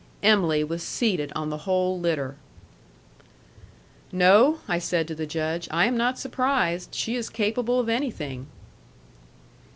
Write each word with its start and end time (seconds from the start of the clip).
Em'ly 0.23 0.63
was 0.63 0.81
seated 0.81 1.31
on 1.35 1.51
the 1.51 1.59
whole 1.69 1.99
litter. 1.99 2.35
"No," 4.11 4.59
I 4.67 4.79
said 4.79 5.07
to 5.09 5.13
the 5.13 5.27
Judge, 5.27 5.67
"I 5.69 5.85
am 5.85 5.95
not 5.95 6.17
surprised. 6.17 6.95
She 6.95 7.15
is 7.15 7.29
capable 7.29 7.79
of 7.79 7.87
anything." 7.87 8.47